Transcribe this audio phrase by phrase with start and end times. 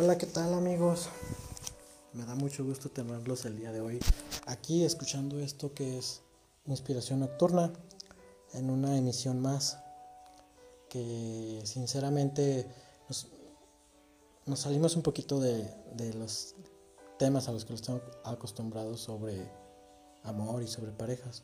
[0.00, 1.08] Hola, ¿qué tal amigos?
[2.12, 3.98] Me da mucho gusto tenerlos el día de hoy
[4.46, 6.22] aquí escuchando esto que es
[6.66, 7.72] Inspiración Nocturna
[8.52, 9.76] en una emisión más
[10.88, 12.64] que sinceramente
[13.08, 13.26] nos,
[14.60, 16.54] salimos un poquito de, de, los
[17.18, 19.50] temas a los que tengo acostumbrados sobre
[20.22, 21.42] amor y sobre parejas.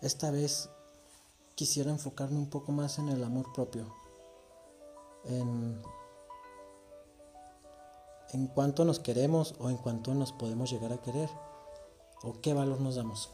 [0.00, 0.70] Esta vez
[1.56, 3.92] quisiera enfocarme un poco más en el amor propio,
[5.24, 5.82] en
[8.32, 11.30] en cuánto nos queremos o en cuánto nos podemos llegar a querer
[12.22, 13.30] o qué valor nos damos.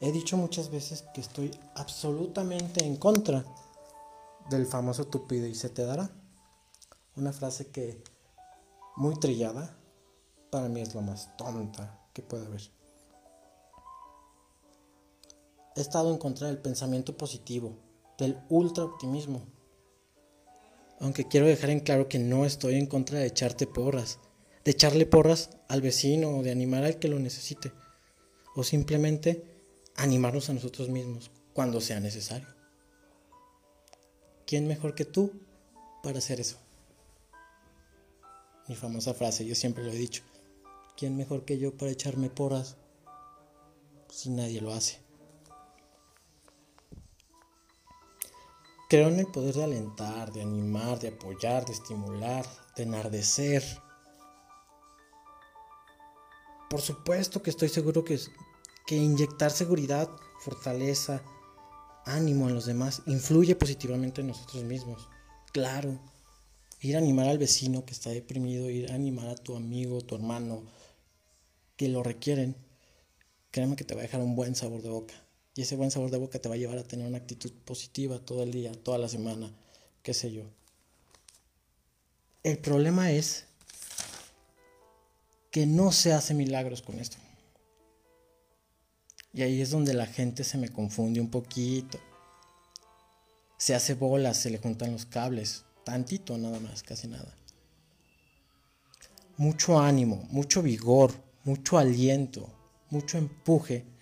[0.00, 3.44] He dicho muchas veces que estoy absolutamente en contra
[4.48, 6.10] del famoso tupido y se te dará.
[7.16, 8.02] Una frase que
[8.96, 9.76] muy trillada
[10.50, 12.62] para mí es lo más tonta que puede haber.
[15.76, 17.76] He estado en contra del pensamiento positivo,
[18.18, 19.42] del ultra optimismo
[21.00, 24.18] aunque quiero dejar en claro que no estoy en contra de echarte porras,
[24.64, 27.72] de echarle porras al vecino o de animar al que lo necesite,
[28.54, 29.42] o simplemente
[29.96, 32.48] animarnos a nosotros mismos cuando sea necesario.
[34.46, 35.32] ¿Quién mejor que tú
[36.02, 36.58] para hacer eso?
[38.68, 40.22] Mi famosa frase, yo siempre lo he dicho.
[40.96, 42.76] ¿Quién mejor que yo para echarme porras
[44.10, 44.98] si nadie lo hace?
[48.90, 53.62] Creo en el poder de alentar, de animar, de apoyar, de estimular, de enardecer.
[56.68, 58.18] Por supuesto que estoy seguro que,
[58.88, 61.22] que inyectar seguridad, fortaleza,
[62.04, 65.08] ánimo en los demás influye positivamente en nosotros mismos.
[65.52, 66.00] Claro,
[66.80, 70.16] ir a animar al vecino que está deprimido, ir a animar a tu amigo, tu
[70.16, 70.64] hermano,
[71.76, 72.56] que lo requieren,
[73.52, 75.14] créeme que te va a dejar un buen sabor de boca.
[75.60, 78.18] Y ese buen sabor de boca te va a llevar a tener una actitud positiva
[78.18, 79.52] todo el día, toda la semana,
[80.02, 80.44] qué sé yo.
[82.42, 83.44] El problema es
[85.50, 87.18] que no se hace milagros con esto.
[89.34, 92.00] Y ahí es donde la gente se me confunde un poquito.
[93.58, 97.36] Se hace bolas, se le juntan los cables, tantito nada más, casi nada.
[99.36, 101.12] Mucho ánimo, mucho vigor,
[101.44, 102.48] mucho aliento,
[102.88, 103.99] mucho empuje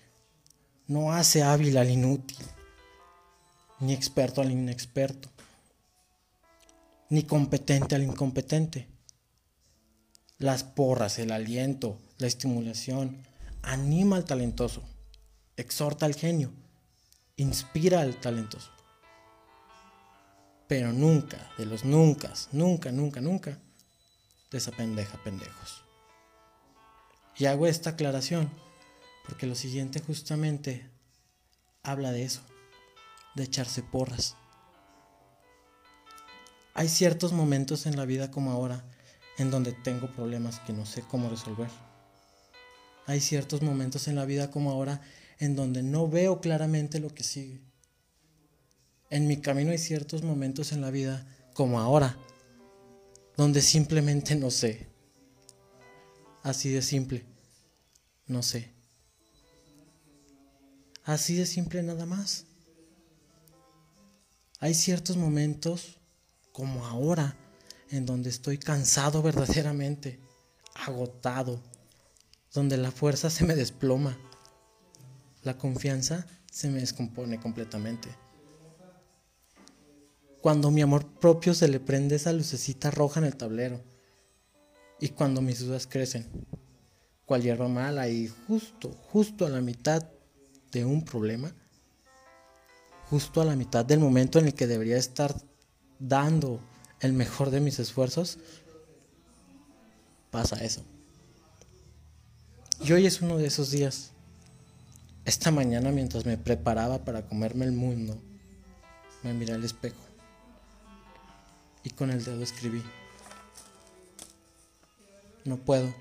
[0.88, 2.38] no hace hábil al inútil,
[3.80, 5.28] ni experto al inexperto,
[7.10, 8.88] ni competente al incompetente.
[10.38, 13.22] Las porras, el aliento, la estimulación,
[13.62, 14.82] anima al talentoso,
[15.56, 16.52] exhorta al genio,
[17.36, 18.70] inspira al talentoso.
[20.68, 23.58] Pero nunca, de los nunca, nunca, nunca, nunca,
[24.50, 25.84] desapendeja pendejos.
[27.36, 28.50] Y hago esta aclaración
[29.28, 30.88] porque lo siguiente justamente
[31.82, 32.40] habla de eso,
[33.34, 34.36] de echarse porras.
[36.74, 38.84] Hay ciertos momentos en la vida como ahora
[39.36, 41.68] en donde tengo problemas que no sé cómo resolver.
[43.06, 45.02] Hay ciertos momentos en la vida como ahora
[45.38, 47.60] en donde no veo claramente lo que sigue.
[49.10, 52.16] En mi camino hay ciertos momentos en la vida como ahora
[53.36, 54.88] donde simplemente no sé.
[56.42, 57.24] Así de simple,
[58.26, 58.77] no sé.
[61.08, 62.44] Así de simple nada más.
[64.60, 65.96] Hay ciertos momentos,
[66.52, 67.34] como ahora,
[67.88, 70.20] en donde estoy cansado verdaderamente,
[70.74, 71.62] agotado,
[72.52, 74.18] donde la fuerza se me desploma,
[75.44, 78.10] la confianza se me descompone completamente.
[80.42, 83.80] Cuando mi amor propio se le prende esa lucecita roja en el tablero
[85.00, 86.28] y cuando mis dudas crecen,
[87.24, 90.06] cual hierba mala y justo, justo a la mitad
[90.72, 91.52] de un problema,
[93.10, 95.34] justo a la mitad del momento en el que debería estar
[95.98, 96.60] dando
[97.00, 98.38] el mejor de mis esfuerzos,
[100.30, 100.82] pasa eso.
[102.80, 104.12] Y hoy es uno de esos días.
[105.24, 108.20] Esta mañana mientras me preparaba para comerme el mundo,
[109.22, 110.08] me miré al espejo
[111.82, 112.82] y con el dedo escribí,
[115.44, 115.92] no puedo.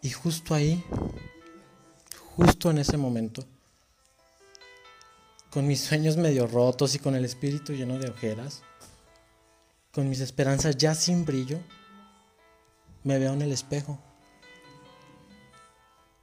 [0.00, 0.82] Y justo ahí
[2.38, 3.44] justo en ese momento,
[5.50, 8.62] con mis sueños medio rotos y con el espíritu lleno de ojeras,
[9.92, 11.58] con mis esperanzas ya sin brillo,
[13.02, 13.98] me veo en el espejo.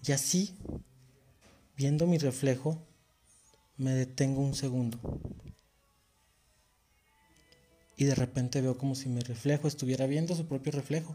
[0.07, 0.55] Y así,
[1.75, 2.81] viendo mi reflejo,
[3.75, 5.19] me detengo un segundo.
[7.97, 11.13] Y de repente veo como si mi reflejo estuviera viendo su propio reflejo.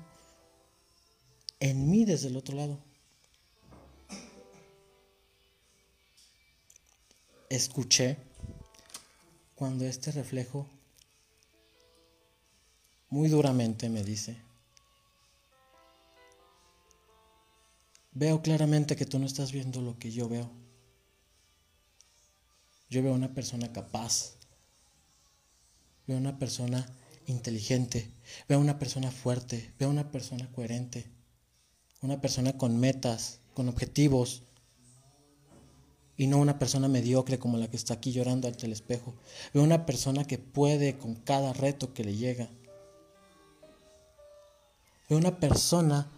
[1.58, 2.89] En mí desde el otro lado.
[7.50, 8.16] Escuché
[9.56, 10.66] cuando este reflejo
[13.10, 14.40] muy duramente me dice,
[18.12, 20.48] veo claramente que tú no estás viendo lo que yo veo.
[22.88, 24.36] Yo veo una persona capaz,
[26.06, 26.86] veo una persona
[27.26, 28.10] inteligente,
[28.48, 31.10] veo una persona fuerte, veo una persona coherente,
[32.00, 34.44] una persona con metas, con objetivos,
[36.20, 39.14] y no una persona mediocre como la que está aquí llorando ante el espejo.
[39.54, 42.50] Veo una persona que puede con cada reto que le llega.
[45.08, 46.10] Veo una persona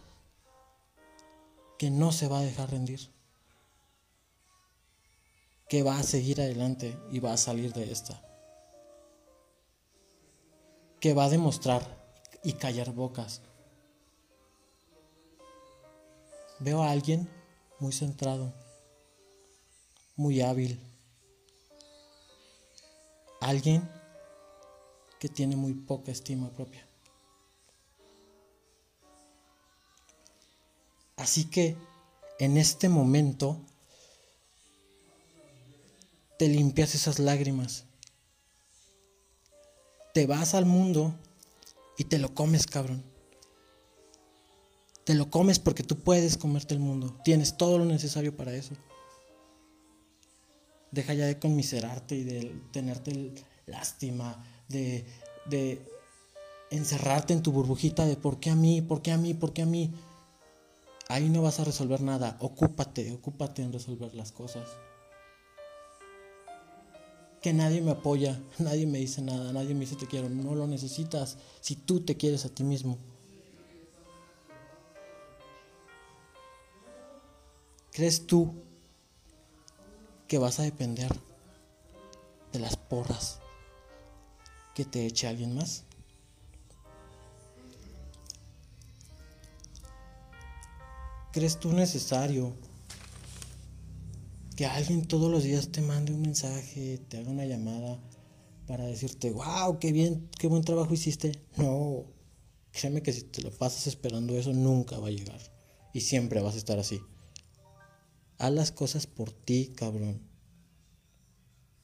[1.79, 2.99] que no se va a dejar rendir,
[5.69, 8.21] que va a seguir adelante y va a salir de esta,
[10.99, 11.81] que va a demostrar
[12.43, 13.41] y callar bocas.
[16.59, 17.31] Veo a alguien
[17.79, 18.53] muy centrado,
[20.17, 20.79] muy hábil.
[23.41, 23.89] Alguien
[25.19, 26.87] que tiene muy poca estima propia.
[31.17, 31.77] Así que
[32.39, 33.61] en este momento
[36.39, 37.85] te limpias esas lágrimas.
[40.13, 41.15] Te vas al mundo
[41.97, 43.05] y te lo comes, cabrón.
[45.05, 47.17] Te lo comes porque tú puedes comerte el mundo.
[47.25, 48.75] Tienes todo lo necesario para eso.
[50.93, 53.33] Deja ya de conmiserarte y de tenerte
[53.67, 55.05] lástima, de,
[55.47, 55.85] de
[56.71, 59.63] encerrarte en tu burbujita de por qué a mí, por qué a mí, por qué
[59.63, 59.93] a mí.
[61.09, 62.37] Ahí no vas a resolver nada.
[62.41, 64.67] Ocúpate, ocúpate en resolver las cosas.
[67.43, 70.29] Que nadie me apoya, nadie me dice nada, nadie me dice te quiero.
[70.29, 72.99] No lo necesitas si tú te quieres a ti mismo.
[77.91, 78.55] ¿Crees tú
[80.33, 81.13] que vas a depender
[82.55, 83.41] de las porras
[84.75, 85.85] que te eche alguien más.
[91.33, 92.57] ¿Crees tú necesario
[94.57, 98.01] que alguien todos los días te mande un mensaje, te haga una llamada
[98.67, 101.33] para decirte, wow, qué bien, qué buen trabajo hiciste?
[101.59, 102.07] No,
[102.71, 105.43] créeme que si te lo pasas esperando eso, nunca va a llegar.
[105.93, 107.03] Y siempre vas a estar así.
[108.43, 110.21] Haz las cosas por ti, cabrón.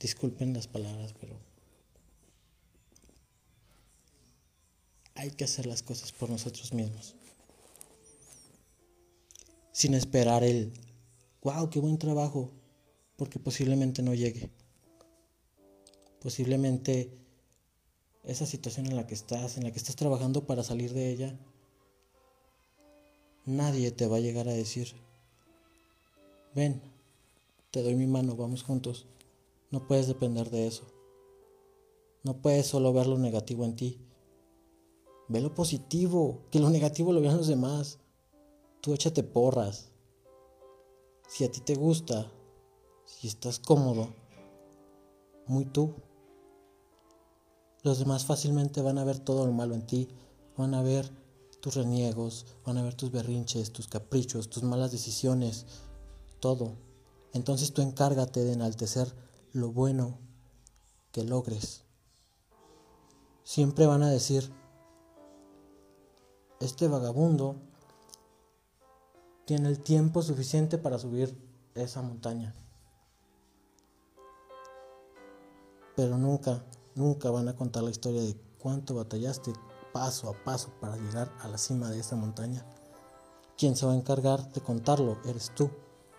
[0.00, 1.38] Disculpen las palabras, pero
[5.14, 7.14] hay que hacer las cosas por nosotros mismos.
[9.70, 10.72] Sin esperar el,
[11.42, 12.50] wow, qué buen trabajo,
[13.14, 14.50] porque posiblemente no llegue.
[16.20, 17.16] Posiblemente
[18.24, 21.38] esa situación en la que estás, en la que estás trabajando para salir de ella,
[23.44, 24.92] nadie te va a llegar a decir,
[26.58, 26.82] ven,
[27.70, 29.06] te doy mi mano, vamos juntos.
[29.70, 30.84] No puedes depender de eso.
[32.24, 34.00] No puedes solo ver lo negativo en ti.
[35.28, 37.98] Ve lo positivo, que lo negativo lo vean los demás.
[38.80, 39.90] Tú échate porras.
[41.28, 42.30] Si a ti te gusta,
[43.04, 44.08] si estás cómodo,
[45.46, 45.94] muy tú.
[47.82, 50.08] Los demás fácilmente van a ver todo lo malo en ti,
[50.56, 51.10] van a ver
[51.60, 55.66] tus reniegos, van a ver tus berrinches, tus caprichos, tus malas decisiones,
[56.40, 56.76] todo.
[57.32, 59.14] Entonces tú encárgate de enaltecer
[59.52, 60.18] lo bueno
[61.12, 61.84] que logres.
[63.44, 64.52] Siempre van a decir,
[66.60, 67.56] este vagabundo
[69.44, 71.34] tiene el tiempo suficiente para subir
[71.74, 72.54] esa montaña.
[75.96, 76.62] Pero nunca,
[76.94, 79.52] nunca van a contar la historia de cuánto batallaste
[79.92, 82.64] paso a paso para llegar a la cima de esa montaña.
[83.56, 85.70] Quien se va a encargar de contarlo eres tú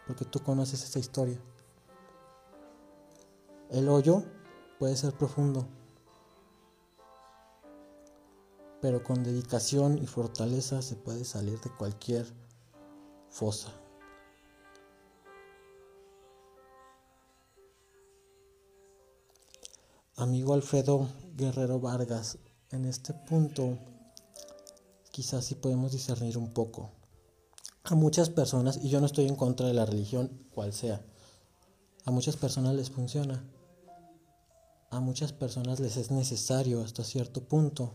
[0.09, 1.39] porque tú conoces esa historia.
[3.69, 4.23] El hoyo
[4.79, 5.67] puede ser profundo,
[8.81, 12.25] pero con dedicación y fortaleza se puede salir de cualquier
[13.29, 13.71] fosa.
[20.15, 22.39] Amigo Alfredo Guerrero Vargas,
[22.71, 23.77] en este punto
[25.11, 26.98] quizás sí podemos discernir un poco
[27.83, 31.01] a muchas personas, y yo no estoy en contra de la religión, cual sea,
[32.05, 33.43] a muchas personas les funciona.
[34.89, 37.93] A muchas personas les es necesario hasta cierto punto.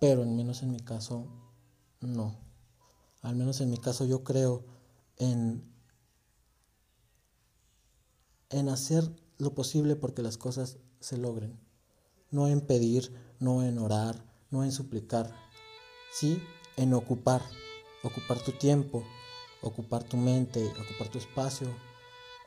[0.00, 1.26] Pero al menos en mi caso,
[2.00, 2.36] no.
[3.22, 4.64] Al menos en mi caso yo creo
[5.16, 5.64] en,
[8.50, 11.58] en hacer lo posible porque las cosas se logren.
[12.30, 15.32] No en pedir, no en orar, no en suplicar.
[16.12, 16.40] Sí
[16.76, 17.42] en ocupar
[18.02, 19.04] ocupar tu tiempo,
[19.60, 21.68] ocupar tu mente, ocupar tu espacio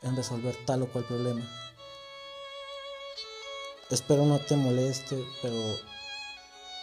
[0.02, 1.42] en resolver tal o cual problema.
[3.90, 5.56] Espero no te moleste, pero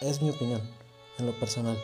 [0.00, 0.60] Es mi opinión,
[1.18, 1.78] en lo personal.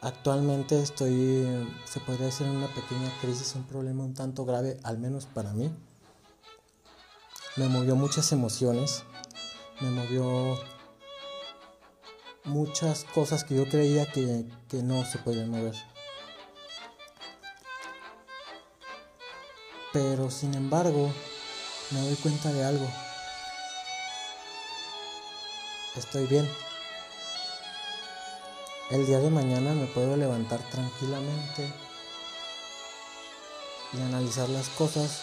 [0.00, 1.46] Actualmente estoy,
[1.84, 5.52] se podría decir, en una pequeña crisis, un problema un tanto grave, al menos para
[5.52, 5.70] mí.
[7.56, 9.02] Me movió muchas emociones,
[9.80, 10.58] me movió
[12.44, 15.74] muchas cosas que yo creía que, que no se podían mover.
[19.92, 21.12] Pero sin embargo,
[21.90, 22.86] me doy cuenta de algo.
[25.96, 26.48] Estoy bien.
[28.90, 31.72] El día de mañana me puedo levantar tranquilamente
[33.92, 35.22] y analizar las cosas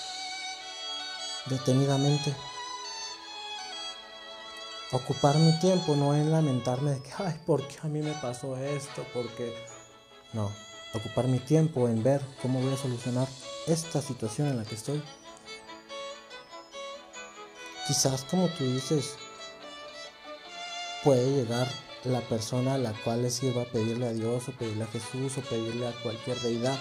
[1.46, 2.36] detenidamente.
[4.92, 8.56] Ocupar mi tiempo no en lamentarme de que, ay, ¿por qué a mí me pasó
[8.58, 9.06] esto?
[9.14, 9.54] Porque...
[10.34, 10.52] No,
[10.94, 13.28] ocupar mi tiempo en ver cómo voy a solucionar
[13.68, 15.04] esta situación en la que estoy.
[17.88, 19.16] Quizás como tú dices,
[21.04, 21.68] puede llegar
[22.04, 25.42] la persona a la cual le sirva pedirle a Dios o pedirle a Jesús o
[25.42, 26.78] pedirle a cualquier deidad.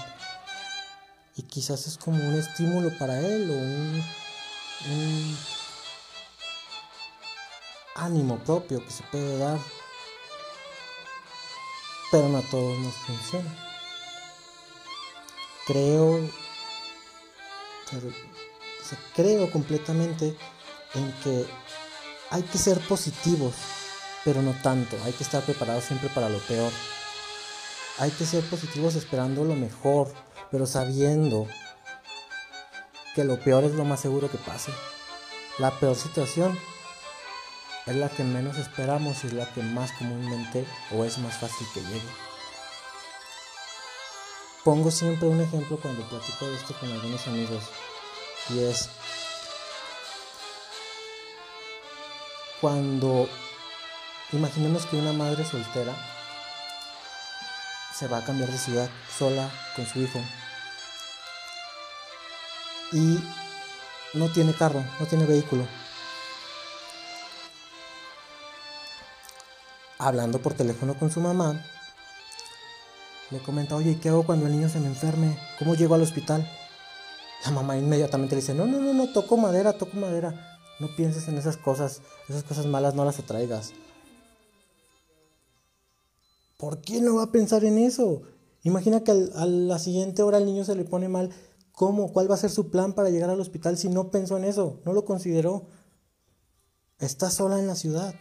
[1.36, 4.04] Y quizás es como un estímulo para él o un,
[4.92, 5.36] un
[7.96, 9.58] ánimo propio que se puede dar.
[12.10, 13.54] Pero no a todos nos funciona.
[15.66, 16.20] Creo,
[19.14, 20.36] creo completamente
[20.94, 21.46] en que
[22.30, 23.54] hay que ser positivos,
[24.24, 24.96] pero no tanto.
[25.04, 26.70] Hay que estar preparados siempre para lo peor.
[27.98, 30.12] Hay que ser positivos esperando lo mejor,
[30.50, 31.48] pero sabiendo
[33.14, 34.70] que lo peor es lo más seguro que pase.
[35.58, 36.56] La peor situación
[37.86, 41.66] es la que menos esperamos y es la que más comúnmente o es más fácil
[41.72, 42.10] que llegue.
[44.64, 47.62] Pongo siempre un ejemplo cuando platico de esto con algunos amigos
[48.50, 48.88] y es
[52.60, 53.28] cuando
[54.32, 55.94] imaginemos que una madre soltera
[57.94, 60.20] se va a cambiar de ciudad sola con su hijo
[62.92, 63.18] y
[64.14, 65.66] no tiene carro, no tiene vehículo.
[69.98, 71.64] Hablando por teléfono con su mamá,
[73.30, 75.38] le comenta, oye, ¿qué hago cuando el niño se me enferme?
[75.58, 76.46] ¿Cómo llego al hospital?
[77.44, 80.58] La mamá inmediatamente le dice, no, no, no, no, toco madera, toco madera.
[80.78, 83.72] No pienses en esas cosas, esas cosas malas no las atraigas.
[86.56, 88.22] ¿Por qué no va a pensar en eso?
[88.62, 91.30] Imagina que a la siguiente hora el niño se le pone mal.
[91.72, 92.12] ¿Cómo?
[92.12, 94.80] ¿Cuál va a ser su plan para llegar al hospital si no pensó en eso?
[94.84, 95.66] No lo consideró.
[96.98, 98.14] Está sola en la ciudad.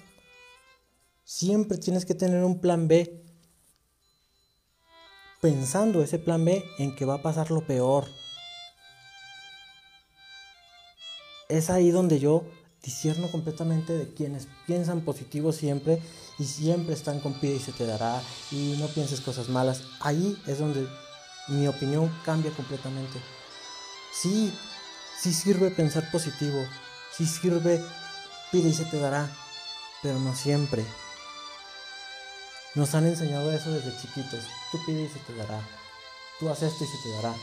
[1.25, 3.21] Siempre tienes que tener un plan B.
[5.41, 8.05] Pensando ese plan B en que va a pasar lo peor.
[11.49, 12.43] es ahí donde yo
[12.81, 16.01] discierno completamente de quienes piensan positivo siempre
[16.37, 19.83] y siempre están con pide y se te dará y no pienses cosas malas.
[19.99, 20.87] Ahí es donde
[21.47, 23.19] mi opinión cambia completamente.
[24.13, 24.53] Sí,
[25.19, 26.59] sí sirve pensar positivo,
[27.11, 27.83] sí sirve
[28.51, 29.31] pide y se te dará,
[30.01, 30.85] pero no siempre.
[32.75, 34.45] Nos han enseñado eso desde chiquitos.
[34.71, 35.61] Tú pide y se te dará.
[36.39, 37.35] Tú haces esto y se te dará.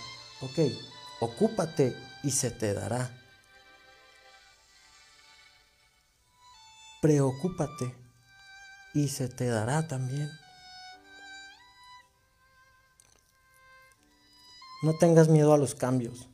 [0.43, 0.73] Ok,
[1.21, 3.11] ocúpate y se te dará.
[7.03, 7.97] preocúpate
[8.95, 10.31] y se te dará también.
[14.85, 16.29] No tengas miedo a los cambios.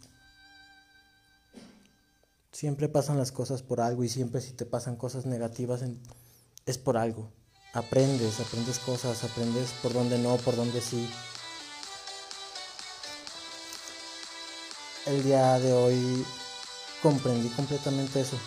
[2.52, 5.82] Siempre pasan las cosas por algo y siempre si te pasan cosas negativas
[6.66, 7.32] es por algo.
[7.72, 11.08] Aprendes, aprendes cosas, aprendes por dónde no, por dónde sí.
[15.06, 16.26] El día de hoy
[17.02, 18.38] comprendí completamente eso.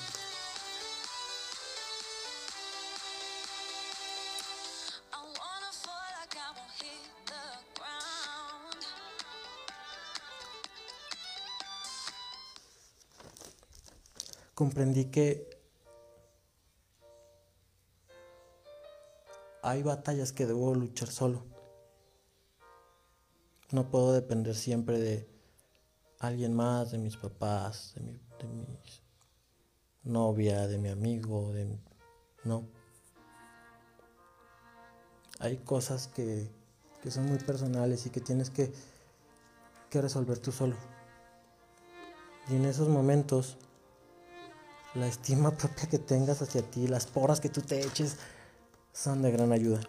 [14.61, 15.60] comprendí que
[19.63, 21.45] hay batallas que debo luchar solo.
[23.71, 25.29] No puedo depender siempre de
[26.19, 28.19] alguien más, de mis papás, de mi,
[30.03, 31.79] novia, de mi amigo, de
[32.43, 32.67] no.
[35.39, 36.51] Hay cosas que,
[37.01, 38.73] que son muy personales y que tienes que,
[39.89, 40.75] que resolver tú solo.
[42.49, 43.57] Y en esos momentos
[44.95, 48.17] la estima propia que tengas hacia ti, las porras que tú te eches,
[48.93, 49.81] son de gran ayuda.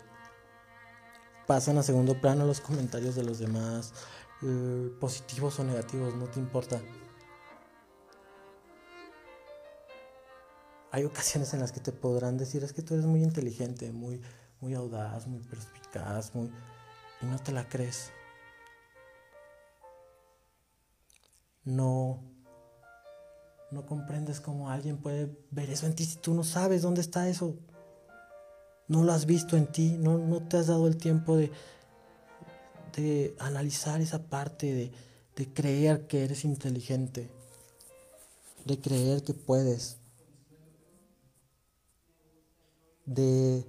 [1.46, 3.92] Pasan a segundo plano los comentarios de los demás,
[4.42, 6.80] eh, positivos o negativos, no te importa.
[10.92, 14.20] hay ocasiones en las que te podrán decir, es que tú eres muy inteligente, muy,
[14.60, 16.52] muy audaz, muy perspicaz, muy...
[17.22, 18.12] y no te la crees.
[21.64, 22.22] No,
[23.70, 27.26] no comprendes cómo alguien puede ver eso en ti si tú no sabes dónde está
[27.26, 27.56] eso.
[28.92, 31.50] No lo has visto en ti, no, no te has dado el tiempo de,
[32.94, 34.92] de analizar esa parte, de,
[35.34, 37.30] de creer que eres inteligente,
[38.66, 39.96] de creer que puedes
[43.06, 43.64] de,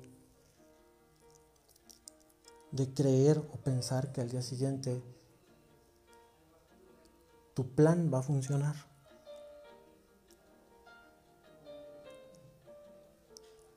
[2.71, 5.01] de creer o pensar que al día siguiente
[7.53, 8.75] tu plan va a funcionar.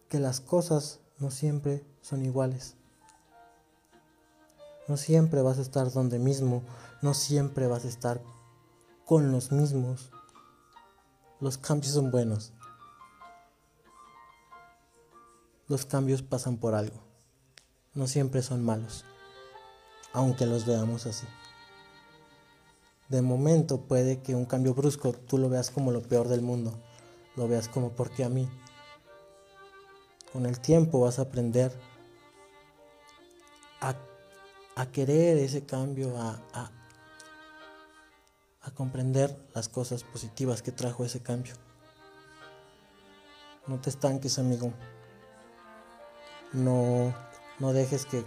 [0.09, 2.75] Que las cosas no siempre son iguales.
[4.89, 6.63] No siempre vas a estar donde mismo,
[7.03, 8.21] no siempre vas a estar
[9.05, 10.11] con los mismos.
[11.41, 12.53] Los cambios son buenos.
[15.69, 17.01] Los cambios pasan por algo.
[17.95, 19.05] No siempre son malos,
[20.13, 21.27] aunque los veamos así.
[23.09, 26.75] De momento puede que un cambio brusco tú lo veas como lo peor del mundo,
[27.37, 28.49] lo veas como porque a mí.
[30.33, 31.73] Con el tiempo vas a aprender
[33.81, 33.95] a,
[34.75, 36.71] a querer ese cambio, a, a,
[38.63, 41.55] a comprender las cosas positivas que trajo ese cambio.
[43.67, 44.73] No te estanques, amigo.
[46.53, 47.15] No,
[47.59, 48.23] no dejes que,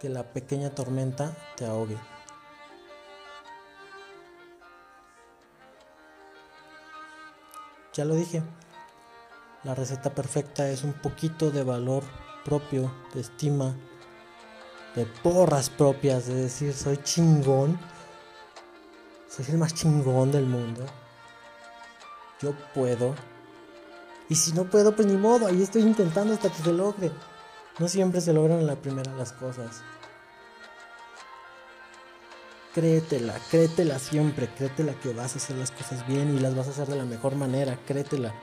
[0.00, 1.98] que la pequeña tormenta te ahogue.
[7.92, 8.42] Ya lo dije,
[9.64, 12.02] la receta perfecta es un poquito de valor
[12.44, 13.74] propio, de estima,
[14.94, 17.78] de porras propias, de decir soy chingón,
[19.28, 20.84] soy el más chingón del mundo,
[22.40, 23.14] yo puedo,
[24.28, 27.10] y si no puedo, pues ni modo, ahí estoy intentando hasta que se logre.
[27.78, 29.82] No siempre se logran en la primera las cosas.
[32.74, 36.70] Créetela, créetela siempre, créetela que vas a hacer las cosas bien y las vas a
[36.70, 38.34] hacer de la mejor manera, créetela.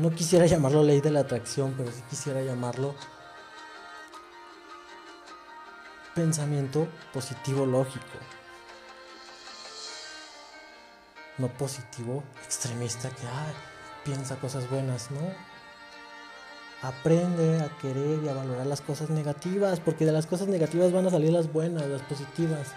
[0.00, 2.94] No quisiera llamarlo ley de la atracción, pero sí quisiera llamarlo
[6.14, 8.18] pensamiento positivo lógico
[11.40, 13.26] no positivo, extremista, que
[14.04, 15.20] piensa cosas buenas, ¿no?
[16.82, 21.06] Aprende a querer y a valorar las cosas negativas, porque de las cosas negativas van
[21.06, 22.68] a salir las buenas, las positivas.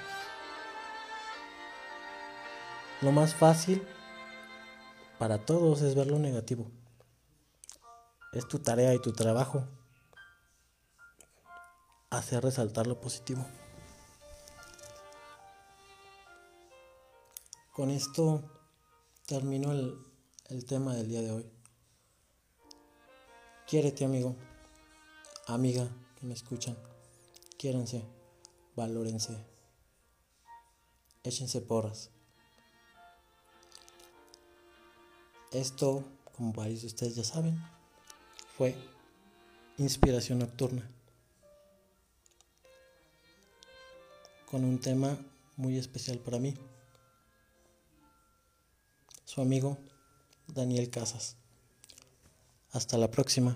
[3.01, 3.85] Lo más fácil
[5.19, 6.82] para todos es ver lo negativo.
[8.33, 9.67] Es tu tarea y tu trabajo
[12.09, 13.45] hacer resaltar lo positivo.
[17.73, 18.43] Con esto
[19.25, 21.51] termino el, tema del día de hoy.
[23.67, 24.35] Quiérete, amigo,
[25.47, 26.77] amiga que me escuchan.
[27.57, 28.03] Quiéranse,
[28.75, 29.37] valórense,
[31.23, 32.11] échense porras.
[35.51, 36.03] Esto,
[36.35, 37.59] como varios de ustedes ya saben,
[38.57, 38.75] fue
[39.77, 40.87] inspiración nocturna.
[44.49, 45.17] Con un tema
[45.57, 46.55] muy especial para mí
[49.25, 49.77] su amigo
[50.47, 51.37] Daniel Casas.
[52.71, 53.55] Hasta la próxima.